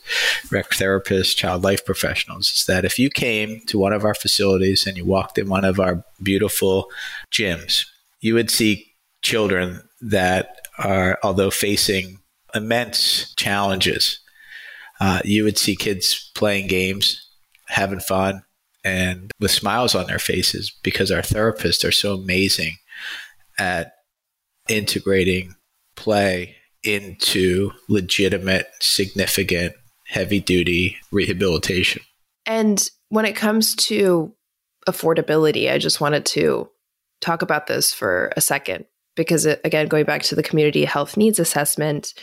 rec 0.52 0.74
therapist, 0.74 1.38
child 1.38 1.64
life 1.64 1.86
professionals, 1.86 2.52
is 2.52 2.66
that 2.66 2.86
if 2.86 3.00
you 3.00 3.10
came 3.10 3.62
to 3.68 3.80
one 3.80 3.94
of 3.94 4.06
our 4.06 4.16
facilities 4.16 4.86
and 4.86 4.98
you 4.98 5.06
walked 5.06 5.38
in 5.38 5.50
one 5.50 5.66
of 5.66 5.80
our 5.80 6.04
beautiful 6.22 6.88
gyms, 7.32 7.86
you 8.22 8.34
would 8.34 8.50
see 8.50 8.94
children 9.22 9.82
that 10.02 10.68
are, 10.78 11.18
although 11.24 11.52
facing 11.52 12.20
immense 12.56 13.34
challenges, 13.36 14.20
uh, 15.00 15.22
you 15.24 15.44
would 15.44 15.58
see 15.58 15.76
kids 15.76 16.32
playing 16.36 16.68
games, 16.68 17.26
having 17.68 18.00
fun, 18.00 18.44
and 18.84 19.32
with 19.40 19.52
smiles 19.52 19.94
on 19.94 20.08
their 20.08 20.20
faces 20.20 20.72
because 20.84 21.12
our 21.12 21.22
therapists 21.22 21.88
are 21.88 21.92
so 21.92 22.16
amazing 22.16 22.78
at 23.60 23.94
integrating 24.68 25.56
play 25.96 26.56
into 26.84 27.72
legitimate, 27.90 28.68
significant, 28.80 29.74
heavy 30.08 30.40
duty 30.40 30.98
rehabilitation. 31.12 32.02
And 32.46 32.90
when 33.10 33.26
it 33.26 33.36
comes 33.36 33.76
to 33.76 34.34
affordability, 34.88 35.72
I 35.72 35.78
just 35.78 36.02
wanted 36.02 36.26
to 36.28 36.70
talk 37.22 37.42
about 37.42 37.68
this 37.68 37.94
for 37.94 38.32
a 38.38 38.42
second 38.42 38.86
because, 39.16 39.46
it, 39.46 39.60
again, 39.64 39.88
going 39.88 40.06
back 40.06 40.24
to 40.24 40.36
the 40.36 40.44
community 40.44 40.86
health 40.86 41.18
needs 41.18 41.38
assessment, 41.38 42.14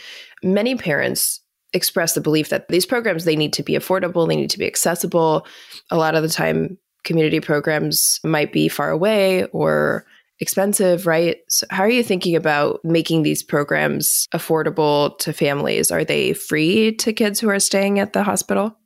many 0.43 0.75
parents 0.75 1.41
express 1.73 2.13
the 2.13 2.21
belief 2.21 2.49
that 2.49 2.67
these 2.69 2.85
programs 2.85 3.25
they 3.25 3.35
need 3.35 3.53
to 3.53 3.63
be 3.63 3.73
affordable, 3.73 4.27
they 4.27 4.35
need 4.35 4.49
to 4.49 4.59
be 4.59 4.65
accessible. 4.65 5.45
A 5.91 5.97
lot 5.97 6.15
of 6.15 6.23
the 6.23 6.29
time, 6.29 6.77
community 7.03 7.39
programs 7.39 8.19
might 8.23 8.51
be 8.51 8.67
far 8.67 8.89
away 8.89 9.45
or 9.45 10.05
expensive, 10.39 11.07
right? 11.07 11.37
So 11.49 11.65
how 11.69 11.83
are 11.83 11.89
you 11.89 12.03
thinking 12.03 12.35
about 12.35 12.79
making 12.83 13.23
these 13.23 13.43
programs 13.43 14.27
affordable 14.33 15.17
to 15.19 15.33
families? 15.33 15.91
Are 15.91 16.03
they 16.03 16.33
free 16.33 16.95
to 16.97 17.13
kids 17.13 17.39
who 17.39 17.49
are 17.49 17.59
staying 17.59 17.99
at 17.99 18.13
the 18.13 18.23
hospital? 18.23 18.77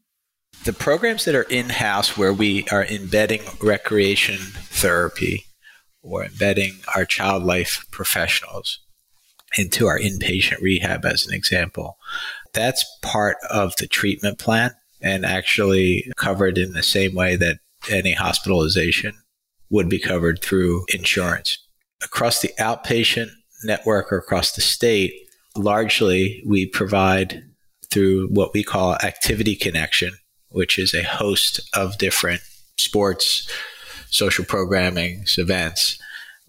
The 0.64 0.74
programs 0.74 1.26
that 1.26 1.36
are 1.36 1.44
in 1.44 1.70
house 1.70 2.18
where 2.18 2.34
we 2.34 2.68
are 2.70 2.86
embedding 2.86 3.42
recreation 3.62 4.38
therapy 4.38 5.46
or 6.02 6.26
embedding 6.26 6.80
our 6.96 7.06
child 7.06 7.44
life 7.44 7.86
professionals 7.92 8.80
into 9.58 9.88
our 9.88 10.00
inpatient 10.00 10.62
rehab, 10.62 11.06
as 11.06 11.28
an 11.28 11.34
example. 11.34 11.98
That's 12.54 12.86
part 13.02 13.38
of 13.50 13.74
the 13.78 13.88
treatment 13.88 14.40
plan 14.40 14.72
and 15.02 15.26
actually 15.26 16.12
covered 16.16 16.58
in 16.58 16.74
the 16.74 16.84
same 16.84 17.16
way 17.16 17.36
that 17.38 17.60
any 17.90 18.14
hospitalization 18.14 19.21
would 19.72 19.90
be 19.90 20.00
covered 20.00 20.42
through 20.42 20.86
insurance. 20.94 21.58
Across 22.04 22.42
the 22.42 22.52
outpatient 22.60 23.30
network 23.64 24.12
or 24.12 24.18
across 24.18 24.52
the 24.52 24.62
state, 24.62 25.14
largely 25.56 26.44
we 26.46 26.66
provide 26.66 27.44
through 27.90 28.28
what 28.28 28.54
we 28.54 28.64
call 28.64 28.96
Activity 28.96 29.56
Connection, 29.56 30.14
which 30.50 30.78
is 30.78 30.94
a 30.94 31.04
host 31.04 31.60
of 31.74 31.98
different 31.98 32.42
sports, 32.78 33.50
social 34.10 34.46
programming 34.46 35.24
events, 35.38 35.98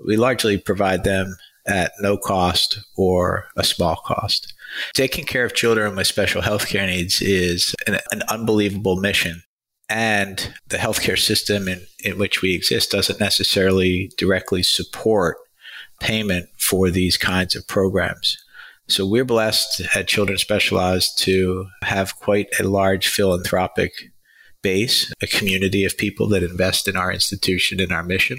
we 0.05 0.17
largely 0.17 0.59
provide 0.59 1.05
them 1.05 1.37
at 1.67 1.93
no 2.01 2.17
cost 2.17 2.79
or 2.97 3.47
a 3.57 3.65
small 3.65 3.97
cost. 4.05 4.53
Taking 4.95 5.25
care 5.25 5.45
of 5.45 5.55
children 5.55 5.95
with 5.95 6.07
special 6.07 6.43
healthcare 6.43 6.87
needs 6.87 7.21
is 7.21 7.75
an, 7.87 7.99
an 8.11 8.23
unbelievable 8.29 8.97
mission. 8.97 9.43
And 9.93 10.55
the 10.69 10.79
healthcare 10.79 11.19
system 11.19 11.69
in, 11.69 11.83
in 12.03 12.19
which 12.19 12.41
we 12.41 12.55
exist 12.55 12.91
doesn't 12.91 13.21
necessarily 13.21 14.11
directly 14.17 14.63
support 14.63 15.37
payment 16.01 16.49
for 16.59 16.89
these 16.89 17.19
kinds 17.19 17.55
of 17.55 17.69
programs. 17.69 18.39
So 18.89 19.07
we're 19.07 19.27
blessed 19.27 19.83
at 19.95 20.09
Children 20.09 20.39
Specialized 20.39 21.19
to 21.21 21.67
have 21.83 22.19
quite 22.19 22.49
a 22.59 22.65
large 22.65 23.07
philanthropic 23.07 23.93
base, 24.63 25.13
a 25.21 25.27
community 25.27 25.85
of 25.85 25.99
people 25.99 26.27
that 26.29 26.43
invest 26.43 26.89
in 26.89 26.97
our 26.97 27.13
institution 27.13 27.79
and 27.79 27.93
our 27.93 28.03
mission. 28.03 28.39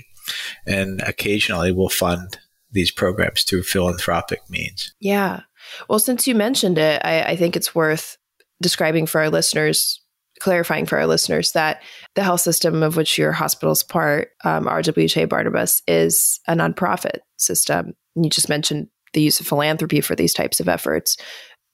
And 0.66 1.02
occasionally 1.02 1.72
we'll 1.72 1.90
fund 1.90 2.40
these 2.72 2.90
programs 2.90 3.44
through 3.44 3.64
philanthropic 3.64 4.40
means. 4.50 4.92
Yeah. 5.00 5.42
Well, 5.88 6.00
since 6.00 6.28
you 6.28 6.34
mentioned 6.34 6.80
it, 6.80 7.00
I, 7.06 7.22
I 7.22 7.36
think 7.36 7.56
it's 7.56 7.76
worth 7.76 8.18
describing 8.60 9.06
for 9.06 9.22
our 9.22 9.30
listeners 9.30 10.03
clarifying 10.40 10.86
for 10.86 10.98
our 10.98 11.08
listeners 11.08 11.52
that 11.52 11.82
the 12.16 12.24
health 12.24 12.42
system 12.42 12.84
of 12.84 12.98
which 12.98 13.18
your 13.18 13.32
hospital's 13.32 13.84
part, 13.84 14.30
um, 14.44 14.66
RWJ 14.66 15.30
Barnabas, 15.30 15.82
is 15.88 16.40
a 16.48 16.54
nonprofit 16.54 17.20
system. 17.38 17.94
You 18.16 18.30
just 18.30 18.50
mentioned 18.50 18.88
the 19.14 19.22
use 19.22 19.40
of 19.40 19.48
philanthropy 19.48 20.02
for 20.02 20.16
these 20.16 20.34
types 20.34 20.60
of 20.60 20.68
efforts. 20.68 21.18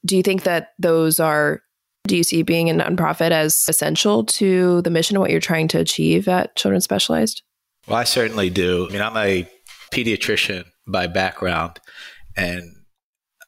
Do 0.06 0.16
you 0.16 0.24
think 0.24 0.44
that 0.44 0.70
those 0.78 1.20
are 1.20 1.62
do 2.08 2.18
you 2.18 2.24
see 2.24 2.42
being 2.42 2.70
a 2.70 2.74
nonprofit 2.74 3.32
as 3.32 3.66
essential 3.68 4.24
to 4.25 4.82
the 4.82 4.89
mission, 4.89 5.16
of 5.16 5.22
what 5.22 5.30
you're 5.30 5.39
trying 5.39 5.68
to 5.70 5.80
achieve 5.80 6.28
at 6.28 6.56
Children 6.56 6.82
Specialized? 6.82 7.44
Well, 7.88 7.98
I 7.98 8.04
certainly 8.04 8.50
do. 8.50 8.88
I 8.89 8.94
mean, 8.94 9.01
I'm 9.01 9.18
a 9.18 9.48
pediatrician 9.92 10.66
by 10.88 11.08
background, 11.08 11.80
and 12.36 12.63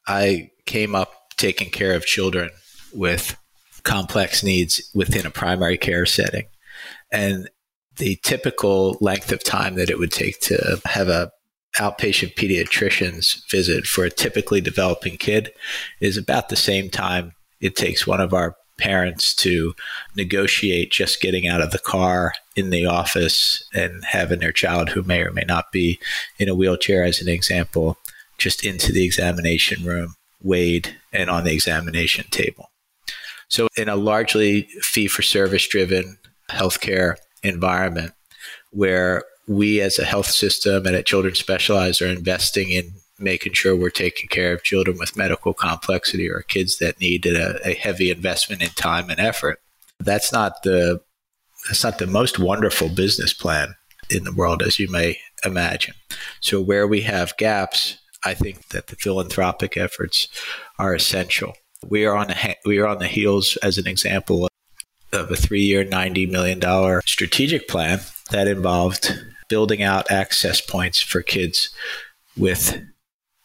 I 0.06 0.50
came 0.66 0.94
up 0.94 1.12
taking 1.36 1.70
care 1.70 1.94
of 1.94 2.06
children 2.06 2.50
with 2.92 3.36
complex 3.82 4.42
needs 4.42 4.90
within 4.94 5.26
a 5.26 5.30
primary 5.30 5.78
care 5.78 6.06
setting. 6.06 6.46
And 7.10 7.48
the 7.96 8.18
typical 8.22 8.96
length 9.00 9.32
of 9.32 9.44
time 9.44 9.74
that 9.74 9.90
it 9.90 9.98
would 9.98 10.12
take 10.12 10.40
to 10.40 10.80
have 10.86 11.08
a 11.08 11.30
outpatient 11.76 12.34
pediatrician's 12.34 13.44
visit 13.50 13.86
for 13.86 14.04
a 14.04 14.10
typically 14.10 14.60
developing 14.60 15.16
kid 15.16 15.50
is 16.00 16.16
about 16.16 16.48
the 16.48 16.56
same 16.56 16.90
time 16.90 17.32
it 17.60 17.76
takes 17.76 18.06
one 18.06 18.20
of 18.20 18.34
our 18.34 18.56
parents 18.78 19.34
to 19.34 19.74
negotiate 20.16 20.90
just 20.90 21.20
getting 21.20 21.46
out 21.46 21.62
of 21.62 21.70
the 21.70 21.78
car 21.78 22.34
in 22.56 22.70
the 22.70 22.84
office 22.84 23.62
and 23.72 24.04
having 24.04 24.40
their 24.40 24.52
child 24.52 24.90
who 24.90 25.02
may 25.02 25.22
or 25.22 25.30
may 25.30 25.44
not 25.46 25.72
be 25.72 25.98
in 26.38 26.48
a 26.48 26.54
wheelchair 26.54 27.04
as 27.04 27.20
an 27.20 27.28
example 27.28 27.96
just 28.36 28.64
into 28.64 28.92
the 28.92 29.04
examination 29.04 29.84
room 29.84 30.14
weighed 30.42 30.96
and 31.12 31.30
on 31.30 31.44
the 31.44 31.52
examination 31.52 32.26
table 32.30 32.71
so 33.52 33.68
in 33.76 33.88
a 33.90 33.96
largely 33.96 34.62
fee 34.80 35.08
for 35.08 35.20
service 35.20 35.66
driven 35.68 36.16
healthcare 36.50 37.16
environment 37.42 38.12
where 38.70 39.24
we 39.46 39.80
as 39.82 39.98
a 39.98 40.06
health 40.06 40.26
system 40.26 40.86
and 40.86 40.96
at 40.96 41.04
Children's 41.04 41.38
Specialized 41.38 42.00
are 42.00 42.06
investing 42.06 42.70
in 42.70 42.92
making 43.18 43.52
sure 43.52 43.76
we're 43.76 43.90
taking 43.90 44.28
care 44.28 44.54
of 44.54 44.62
children 44.62 44.96
with 44.98 45.18
medical 45.18 45.52
complexity 45.52 46.30
or 46.30 46.40
kids 46.40 46.78
that 46.78 46.98
need 46.98 47.26
a, 47.26 47.58
a 47.66 47.74
heavy 47.74 48.10
investment 48.10 48.62
in 48.62 48.70
time 48.70 49.10
and 49.10 49.20
effort. 49.20 49.60
That's 50.00 50.32
not 50.32 50.62
the 50.62 51.02
that's 51.68 51.84
not 51.84 51.98
the 51.98 52.06
most 52.06 52.38
wonderful 52.38 52.88
business 52.88 53.34
plan 53.34 53.74
in 54.10 54.24
the 54.24 54.32
world, 54.32 54.62
as 54.62 54.78
you 54.78 54.90
may 54.90 55.18
imagine. 55.44 55.94
So 56.40 56.60
where 56.60 56.88
we 56.88 57.02
have 57.02 57.36
gaps, 57.36 57.98
I 58.24 58.34
think 58.34 58.68
that 58.68 58.86
the 58.86 58.96
philanthropic 58.96 59.76
efforts 59.76 60.26
are 60.78 60.94
essential. 60.94 61.52
We 61.88 62.04
are 62.04 62.16
on 62.16 62.28
the 62.28 62.56
we 62.64 62.78
are 62.78 62.86
on 62.86 62.98
the 62.98 63.08
heels, 63.08 63.56
as 63.62 63.78
an 63.78 63.86
example, 63.86 64.48
of 65.12 65.30
a 65.30 65.36
three-year, 65.36 65.84
ninety 65.84 66.26
million 66.26 66.58
dollar 66.58 67.02
strategic 67.06 67.68
plan 67.68 68.00
that 68.30 68.48
involved 68.48 69.12
building 69.48 69.82
out 69.82 70.10
access 70.10 70.60
points 70.60 71.00
for 71.00 71.22
kids 71.22 71.70
with 72.36 72.80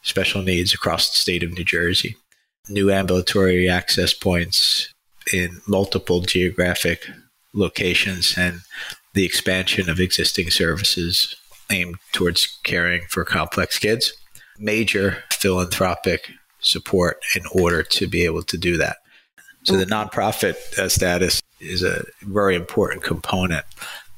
special 0.03 0.41
needs 0.41 0.73
across 0.73 1.09
the 1.09 1.17
state 1.17 1.43
of 1.43 1.51
New 1.51 1.65
Jersey. 1.65 2.15
New 2.69 2.91
ambulatory 2.91 3.67
access 3.67 4.13
points 4.13 4.93
in 5.33 5.61
multiple 5.67 6.21
geographic 6.21 7.05
locations 7.53 8.37
and 8.37 8.61
the 9.13 9.25
expansion 9.25 9.89
of 9.89 9.99
existing 9.99 10.49
services 10.49 11.35
aimed 11.69 11.95
towards 12.13 12.59
caring 12.63 13.01
for 13.09 13.25
complex 13.25 13.79
kids. 13.79 14.13
Major 14.59 15.23
philanthropic 15.31 16.29
support 16.67 17.21
in 17.35 17.43
order 17.51 17.83
to 17.83 18.07
be 18.07 18.25
able 18.25 18.43
to 18.43 18.57
do 18.57 18.77
that. 18.77 18.97
So 19.63 19.75
the 19.75 19.85
nonprofit 19.85 20.55
uh, 20.77 20.87
status 20.87 21.41
is 21.59 21.83
a 21.83 22.05
very 22.21 22.55
important 22.55 23.03
component 23.03 23.65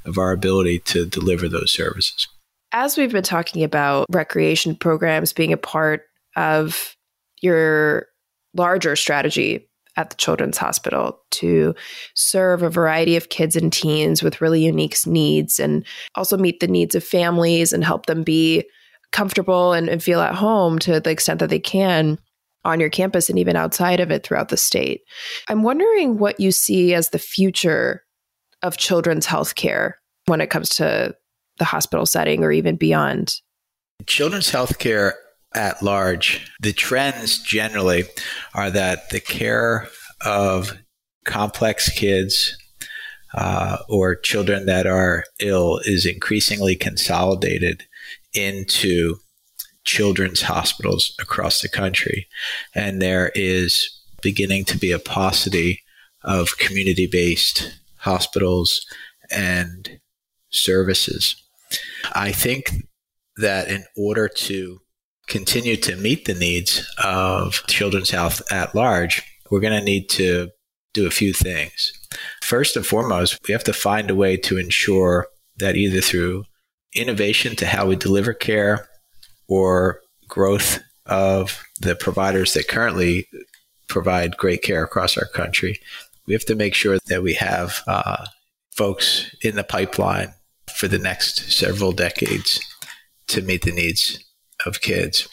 of 0.06 0.20
our 0.20 0.32
ability 0.32 0.79
to 0.79 1.08
deliver 1.08 1.50
those 1.50 1.72
services. 1.72 2.27
As 2.72 2.98
we've 2.98 3.12
been 3.12 3.24
talking 3.24 3.63
about 3.63 4.06
recreation 4.12 4.75
programs 4.75 5.34
being 5.34 5.51
a 5.51 5.58
part 5.58 6.03
of 6.36 6.96
your 7.41 8.06
larger 8.53 8.96
strategy 8.96 9.68
at 9.96 10.12
the 10.12 10.15
Children's 10.18 10.58
Hospital 10.58 11.20
to 11.32 11.74
serve 12.13 12.62
a 12.62 12.70
variety 12.70 13.15
of 13.15 13.29
kids 13.29 13.56
and 13.56 13.74
teens 13.74 14.22
with 14.22 14.41
really 14.41 14.63
unique 14.63 14.96
needs 15.08 15.60
and 15.60 15.84
also 16.13 16.38
meet 16.38 16.60
the 16.60 16.68
needs 16.68 16.94
of 16.94 17.03
families 17.03 17.74
and 17.74 17.84
help 17.84 18.06
them 18.06 18.24
be 18.24 18.63
comfortable 19.12 19.74
and, 19.74 19.89
and 19.89 20.03
feel 20.03 20.22
at 20.22 20.36
home 20.36 20.77
to 20.79 21.00
the 21.00 21.10
extent 21.10 21.39
that 21.39 21.50
they 21.50 21.60
can 21.60 22.20
on 22.66 22.80
your 22.80 22.89
campus 22.89 23.30
and 23.30 23.39
even 23.39 23.56
outside 23.56 24.00
of 24.00 24.12
it 24.12 24.24
throughout 24.24 24.50
the 24.50 24.58
state. 24.58 25.01
I'm 25.48 25.63
wondering 25.63 26.18
what 26.18 26.39
you 26.39 26.51
see 26.51 26.94
as 26.94 27.10
the 27.10 27.20
future 27.20 28.04
of 28.62 28.78
children's 28.78 29.25
healthcare 29.25 29.94
when 30.25 30.42
it 30.42 30.50
comes 30.50 30.70
to 30.70 31.16
the 31.58 31.66
hospital 31.66 32.06
setting 32.06 32.44
or 32.44 32.51
even 32.51 32.75
beyond. 32.75 33.36
Children's 34.06 34.51
healthcare 34.51 35.13
at 35.54 35.82
large, 35.82 36.51
the 36.62 36.74
trends 36.74 37.42
generally 37.42 38.04
are 38.54 38.70
that 38.70 39.10
the 39.10 39.20
care 39.20 39.88
of 40.25 40.78
complex 41.25 41.89
kids 41.89 42.58
uh, 43.34 43.78
or 43.88 44.16
children 44.16 44.66
that 44.66 44.88
are 44.88 45.24
ill 45.39 45.80
is 45.86 46.06
increasingly 46.06 46.75
consolidated 46.75 47.84
into 48.34 49.16
children's 49.89 50.43
hospitals 50.43 51.15
across 51.19 51.62
the 51.62 51.67
country. 51.67 52.27
And 52.75 53.01
there 53.01 53.31
is 53.34 53.89
beginning 54.22 54.65
to 54.65 54.77
be 54.77 54.91
a 54.91 55.00
paucity 55.00 55.81
of 56.24 56.60
community 56.60 57.08
based 57.08 57.79
hospitals 57.98 58.86
and 59.31 60.00
services. 60.51 61.36
I 62.13 62.31
think 62.31 62.72
that 63.38 63.67
in 63.67 63.84
order 63.98 64.27
to 64.27 64.79
continue 65.25 65.77
to 65.77 65.95
meet 65.95 66.25
the 66.25 66.36
needs 66.36 66.88
of 67.04 67.63
children's 67.67 68.12
health 68.12 68.43
at 68.52 68.75
large, 68.75 69.23
we're 69.49 69.60
going 69.60 69.80
to 69.80 69.84
need 69.84 70.08
to 70.10 70.49
do 70.93 71.08
a 71.08 71.12
few 71.12 71.34
things. 71.34 71.91
First 72.43 72.75
and 72.75 72.86
foremost, 72.86 73.39
we 73.47 73.54
have 73.54 73.63
to 73.63 73.73
find 73.73 74.12
a 74.12 74.15
way 74.15 74.38
to 74.38 74.58
ensure 74.60 75.28
that 75.58 75.75
either 75.75 76.02
through 76.02 76.43
innovation 76.93 77.56
to 77.56 77.65
how 77.65 77.88
we 77.88 77.95
deliver 77.95 78.34
care 78.34 78.88
or 79.49 80.01
growth 80.27 80.79
of 81.05 81.62
the 81.81 81.95
providers 81.95 82.53
that 82.53 82.67
currently 82.67 83.27
provide 83.88 84.38
great 84.38 84.62
care 84.62 84.83
across 84.83 85.17
our 85.17 85.27
country. 85.27 85.79
We 86.27 86.33
have 86.33 86.45
to 86.45 86.55
make 86.55 86.75
sure 86.75 86.99
that 87.07 87.23
we 87.23 87.33
have 87.33 87.81
uh, 87.88 88.27
folks 88.71 89.35
in 89.41 89.55
the 89.55 89.63
pipeline 89.63 90.33
for 90.73 90.88
the 90.88 90.99
next 90.99 91.51
several 91.51 91.91
decades 91.91 92.59
to 93.27 93.41
meet 93.41 93.63
the 93.63 93.71
needs 93.71 94.23
of 94.65 94.81
kids. 94.81 95.27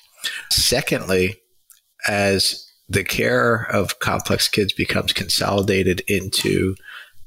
Secondly, 0.50 1.36
as 2.08 2.66
the 2.88 3.04
care 3.04 3.66
of 3.70 3.98
complex 3.98 4.48
kids 4.48 4.72
becomes 4.72 5.12
consolidated 5.12 6.00
into 6.08 6.74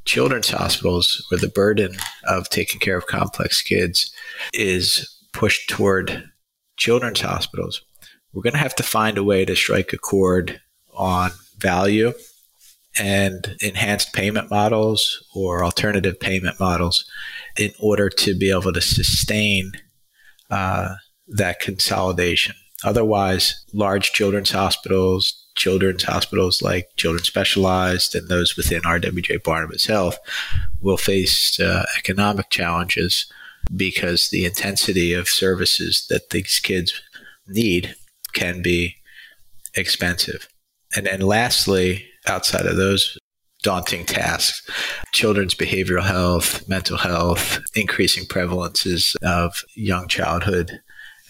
children's 0.06 0.50
hospitals, 0.50 1.26
where 1.30 1.40
the 1.40 1.50
burden 1.50 1.96
of 2.28 2.50
taking 2.50 2.80
care 2.80 2.98
of 2.98 3.06
complex 3.06 3.62
kids 3.62 4.12
is 4.54 5.08
pushed 5.34 5.70
toward 5.70 6.24
children's 6.80 7.22
hospitals, 7.22 7.84
we're 8.34 8.42
going 8.42 8.54
to 8.54 8.60
have 8.60 8.76
to 8.76 8.84
find 8.84 9.18
a 9.18 9.24
way 9.24 9.46
to 9.46 9.56
strike 9.56 9.94
a 9.94 9.98
chord 9.98 10.62
on 10.94 11.32
value 11.58 12.14
and 13.00 13.56
enhanced 13.62 14.14
payment 14.14 14.50
models 14.50 15.24
or 15.36 15.64
alternative 15.64 16.20
payment 16.20 16.60
models 16.60 17.06
in 17.58 17.72
order 17.80 18.10
to 18.10 18.36
be 18.36 18.52
able 18.52 18.74
to 18.74 18.82
sustain 18.82 19.72
uh, 20.50 20.96
that 21.28 21.60
consolidation. 21.60 22.56
Otherwise, 22.84 23.66
large 23.74 24.12
children's 24.14 24.52
hospitals, 24.52 25.48
children's 25.56 26.04
hospitals 26.04 26.62
like 26.62 26.88
Children's 26.96 27.28
Specialized 27.28 28.16
and 28.16 28.28
those 28.30 28.56
within 28.56 28.82
RWJ 28.82 29.44
Barnabas 29.44 29.86
Health 29.86 30.18
will 30.82 30.98
face 30.98 31.60
uh, 31.60 31.86
economic 31.98 32.50
challenges 32.50 33.32
because 33.76 34.30
the 34.30 34.46
intensity 34.46 35.14
of 35.14 35.28
services 35.28 36.06
that 36.10 36.30
these 36.32 36.60
kids 36.60 37.02
need 37.48 37.96
can 38.34 38.62
be 38.62 38.96
expensive. 39.76 40.48
And 40.96 41.06
then 41.06 41.22
lastly, 41.22 42.06
outside 42.28 42.66
of 42.66 42.78
those 42.78 43.18
daunting 43.62 44.06
tasks, 44.06 44.68
children's 45.14 45.54
behavioral 45.54 46.04
health, 46.04 46.68
mental 46.68 46.98
health, 46.98 47.60
increasing 47.76 48.26
prevalences 48.26 49.16
of 49.22 49.64
young 49.76 50.08
childhood 50.08 50.80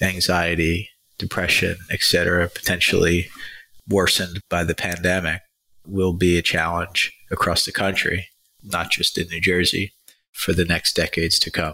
anxiety, 0.02 0.90
depression, 1.18 1.76
etc., 1.92 2.48
potentially 2.48 3.30
worsened 3.90 4.40
by 4.50 4.64
the 4.64 4.76
pandemic 4.76 5.42
will 5.86 6.14
be 6.14 6.38
a 6.38 6.42
challenge 6.42 7.12
across 7.32 7.66
the 7.66 7.72
country, 7.72 8.28
not 8.64 8.90
just 8.92 9.18
in 9.18 9.28
New 9.28 9.42
Jersey, 9.42 9.92
for 10.32 10.54
the 10.54 10.64
next 10.64 10.96
decades 10.96 11.38
to 11.40 11.52
come 11.52 11.74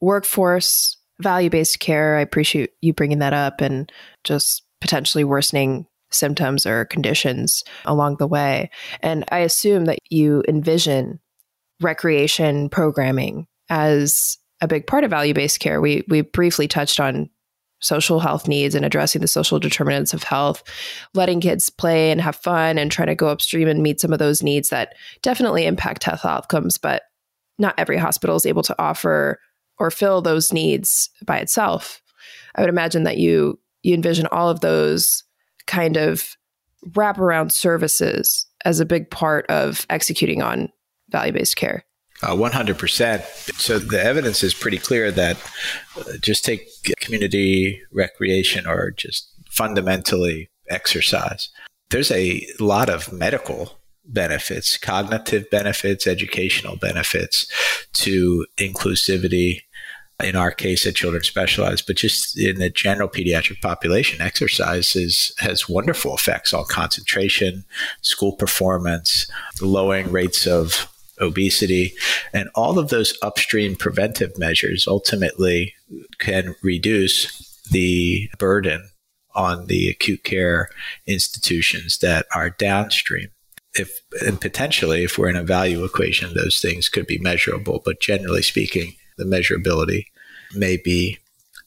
workforce, 0.00 0.96
value 1.20 1.50
based 1.50 1.80
care. 1.80 2.16
I 2.16 2.20
appreciate 2.20 2.70
you 2.80 2.92
bringing 2.92 3.20
that 3.20 3.32
up 3.32 3.60
and 3.60 3.90
just 4.24 4.62
potentially 4.80 5.24
worsening 5.24 5.86
symptoms 6.10 6.66
or 6.66 6.84
conditions 6.84 7.64
along 7.84 8.16
the 8.16 8.26
way. 8.26 8.70
And 9.00 9.24
I 9.30 9.38
assume 9.38 9.86
that 9.86 9.98
you 10.10 10.42
envision 10.48 11.20
recreation 11.80 12.68
programming 12.68 13.46
as 13.68 14.38
a 14.60 14.68
big 14.68 14.86
part 14.86 15.04
of 15.04 15.10
value 15.10 15.34
based 15.34 15.60
care. 15.60 15.80
We 15.80 16.04
we 16.08 16.22
briefly 16.22 16.68
touched 16.68 17.00
on 17.00 17.30
social 17.80 18.18
health 18.18 18.48
needs 18.48 18.74
and 18.74 18.84
addressing 18.84 19.20
the 19.20 19.28
social 19.28 19.58
determinants 19.58 20.14
of 20.14 20.22
health, 20.22 20.62
letting 21.12 21.40
kids 21.40 21.68
play 21.68 22.10
and 22.10 22.20
have 22.20 22.36
fun 22.36 22.78
and 22.78 22.90
trying 22.90 23.08
to 23.08 23.14
go 23.14 23.28
upstream 23.28 23.68
and 23.68 23.82
meet 23.82 24.00
some 24.00 24.12
of 24.12 24.18
those 24.18 24.42
needs 24.42 24.70
that 24.70 24.94
definitely 25.22 25.66
impact 25.66 26.04
health 26.04 26.24
outcomes, 26.24 26.78
but 26.78 27.02
not 27.58 27.74
every 27.76 27.98
hospital 27.98 28.36
is 28.36 28.46
able 28.46 28.62
to 28.62 28.74
offer 28.78 29.38
or 29.78 29.90
fill 29.90 30.22
those 30.22 30.52
needs 30.52 31.10
by 31.24 31.38
itself. 31.38 32.02
I 32.54 32.60
would 32.60 32.70
imagine 32.70 33.04
that 33.04 33.18
you 33.18 33.58
you 33.82 33.94
envision 33.94 34.26
all 34.28 34.48
of 34.48 34.60
those 34.60 35.24
kind 35.66 35.96
of 35.96 36.36
wraparound 36.90 37.52
services 37.52 38.46
as 38.64 38.80
a 38.80 38.86
big 38.86 39.10
part 39.10 39.46
of 39.50 39.86
executing 39.90 40.42
on 40.42 40.70
value 41.10 41.32
based 41.32 41.56
care. 41.56 41.84
Uh, 42.22 42.34
100%. 42.34 43.22
So 43.60 43.78
the 43.78 44.02
evidence 44.02 44.42
is 44.42 44.54
pretty 44.54 44.78
clear 44.78 45.10
that 45.10 45.36
uh, 45.96 46.16
just 46.20 46.44
take 46.44 46.68
community 47.00 47.80
recreation 47.92 48.66
or 48.66 48.92
just 48.92 49.28
fundamentally 49.50 50.48
exercise. 50.70 51.50
There's 51.90 52.10
a 52.10 52.46
lot 52.58 52.88
of 52.88 53.12
medical 53.12 53.78
benefits, 54.04 54.76
cognitive 54.76 55.48
benefits, 55.50 56.06
educational 56.06 56.76
benefits 56.76 57.46
to 57.94 58.46
inclusivity. 58.58 59.62
In 60.22 60.36
our 60.36 60.52
case, 60.52 60.86
at 60.86 60.94
Children's 60.94 61.26
Specialized, 61.26 61.88
but 61.88 61.96
just 61.96 62.38
in 62.38 62.60
the 62.60 62.70
general 62.70 63.08
pediatric 63.08 63.60
population, 63.60 64.20
exercise 64.20 64.94
is, 64.94 65.34
has 65.38 65.68
wonderful 65.68 66.14
effects 66.14 66.54
on 66.54 66.64
concentration, 66.68 67.64
school 68.02 68.36
performance, 68.36 69.26
lowering 69.60 70.12
rates 70.12 70.46
of 70.46 70.88
obesity, 71.20 71.94
and 72.32 72.48
all 72.54 72.78
of 72.78 72.90
those 72.90 73.18
upstream 73.22 73.74
preventive 73.74 74.38
measures 74.38 74.86
ultimately 74.86 75.74
can 76.18 76.54
reduce 76.62 77.60
the 77.70 78.28
burden 78.38 78.90
on 79.34 79.66
the 79.66 79.88
acute 79.88 80.22
care 80.22 80.68
institutions 81.06 81.98
that 81.98 82.26
are 82.34 82.50
downstream. 82.50 83.28
If 83.74 84.00
and 84.24 84.40
potentially, 84.40 85.04
if 85.04 85.18
we're 85.18 85.28
in 85.28 85.36
a 85.36 85.42
value 85.42 85.84
equation, 85.84 86.34
those 86.34 86.60
things 86.60 86.88
could 86.88 87.06
be 87.06 87.18
measurable. 87.18 87.82
But 87.84 88.00
generally 88.00 88.42
speaking, 88.42 88.94
the 89.18 89.24
measurability 89.24 90.06
may 90.54 90.76
be 90.76 91.18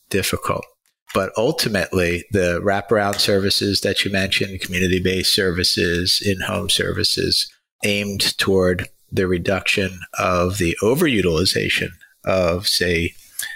difficult. 0.09 0.65
But 1.13 1.31
ultimately, 1.37 2.25
the 2.31 2.61
wraparound 2.61 3.19
services 3.19 3.81
that 3.81 4.03
you 4.03 4.11
mentioned, 4.11 4.61
community 4.61 5.01
based 5.01 5.33
services, 5.33 6.21
in 6.23 6.41
home 6.41 6.69
services, 6.69 7.51
aimed 7.83 8.37
toward 8.37 8.89
the 9.11 9.27
reduction 9.27 9.99
of 10.17 10.57
the 10.57 10.77
overutilization 10.81 11.89
of, 12.25 12.67
say, 12.67 13.13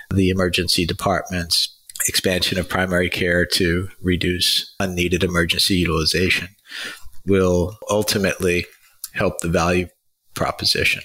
the 0.09 0.29
emergency 0.29 0.85
departments, 0.85 1.77
expansion 2.07 2.57
of 2.57 2.69
primary 2.69 3.09
care 3.09 3.45
to 3.45 3.89
reduce 4.01 4.73
unneeded 4.79 5.23
emergency 5.23 5.75
utilization 5.75 6.49
will 7.25 7.77
ultimately 7.89 8.65
help 9.13 9.39
the 9.39 9.49
value 9.49 9.87
proposition. 10.33 11.01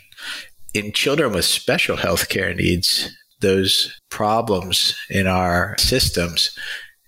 In 0.74 0.92
children 0.92 1.33
with 1.33 1.44
special 1.44 1.96
health 1.96 2.29
care 2.29 2.55
needs, 2.55 3.11
those 3.40 4.00
problems 4.11 4.96
in 5.11 5.26
our 5.26 5.76
systems 5.79 6.57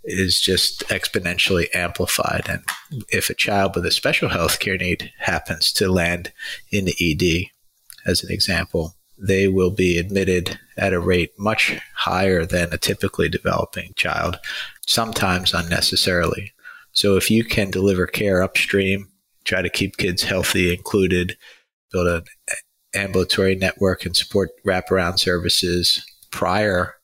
is 0.05 0.41
just 0.41 0.81
exponentially 0.89 1.67
amplified. 1.75 2.47
And 2.49 2.63
if 3.11 3.29
a 3.29 3.35
child 3.35 3.75
with 3.75 3.85
a 3.85 3.91
special 3.91 4.29
health 4.29 4.59
care 4.59 4.79
need 4.79 5.13
happens 5.19 5.73
to 5.73 5.93
land 5.93 6.33
in 6.71 6.87
the 6.87 6.97
ED, 7.01 7.51
as 8.09 8.23
an 8.25 8.31
example, 8.31 8.95
they 9.19 9.49
will 9.49 9.71
be 9.71 9.99
admitted 9.99 10.59
at 10.77 10.93
a 10.93 11.01
rate 11.01 11.33
much 11.39 11.79
higher 11.95 12.47
than 12.47 12.73
a 12.73 12.79
typically 12.79 13.29
developing 13.29 13.93
child, 13.97 14.39
sometimes 14.87 15.53
unnecessarily. 15.53 16.53
So 16.99 17.17
if 17.17 17.31
you 17.31 17.45
can 17.45 17.71
deliver 17.71 18.09
care 18.09 18.43
upstream, 18.43 19.07
try 19.45 19.63
to 19.63 19.71
keep 19.71 19.99
kids 19.99 20.25
healthy, 20.25 20.75
included, 20.75 21.37
build 21.93 22.09
an 22.09 22.25
ambulatory 22.93 23.55
network 23.55 24.05
and 24.05 24.17
support 24.17 24.51
wraparound 24.67 25.21
services 25.21 26.05
prior 26.33 26.97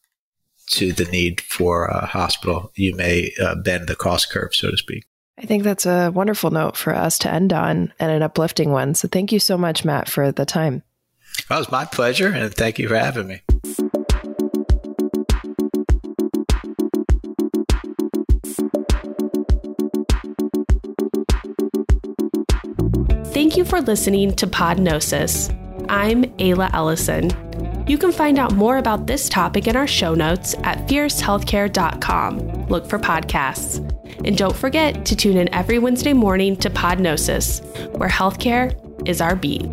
to 0.71 0.93
the 0.93 1.05
need 1.05 1.41
for 1.43 1.85
a 1.85 2.07
hospital, 2.07 2.73
you 2.75 2.97
may 2.97 3.31
uh, 3.41 3.55
bend 3.55 3.87
the 3.87 3.95
cost 3.95 4.33
curve, 4.33 4.53
so 4.53 4.73
to 4.73 4.77
speak. 4.77 5.05
I 5.39 5.47
think 5.47 5.63
that's 5.63 5.87
a 5.87 6.11
wonderful 6.11 6.51
note 6.51 6.77
for 6.77 6.93
us 6.93 7.17
to 7.21 7.33
end 7.33 7.53
on 7.53 7.93
and 8.01 8.11
an 8.11 8.23
uplifting 8.23 8.73
one. 8.73 8.97
So 8.97 9.07
thank 9.07 9.31
you 9.31 9.39
so 9.39 9.57
much, 9.57 9.85
Matt, 9.85 10.09
for 10.09 10.33
the 10.33 10.45
time. 10.45 10.83
Well, 11.49 11.61
it 11.61 11.61
was 11.61 11.71
my 11.71 11.85
pleasure, 11.85 12.31
and 12.31 12.53
thank 12.53 12.81
you 12.81 12.89
for 12.89 12.97
having 12.97 13.29
me. 13.29 13.43
Thank 23.35 23.57
you 23.57 23.65
for 23.65 23.81
listening 23.81 24.33
to 24.37 24.47
Podnosis. 24.47 25.53
I'm 25.89 26.23
Ayla 26.37 26.73
Ellison. 26.73 27.33
You 27.89 27.99
can 27.99 28.13
find 28.13 28.39
out 28.39 28.55
more 28.55 28.77
about 28.77 29.09
this 29.09 29.29
topic 29.29 29.67
in 29.67 29.75
our 29.75 29.89
show 29.89 30.15
notes 30.15 30.55
at 30.63 30.87
fiercehealthcare.com. 30.87 32.67
Look 32.69 32.87
for 32.87 33.01
podcasts. 33.01 33.79
And 34.25 34.39
don't 34.39 34.55
forget 34.55 35.05
to 35.07 35.17
tune 35.17 35.37
in 35.37 35.53
every 35.53 35.81
Wednesday 35.81 36.13
morning 36.13 36.57
to 36.59 36.71
Podnosis, 36.71 37.61
where 37.99 38.09
healthcare 38.09 38.73
is 39.09 39.21
our 39.21 39.35
beat. 39.35 39.69